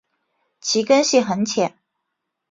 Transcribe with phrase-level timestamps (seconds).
[0.59, 1.77] 其根系很浅。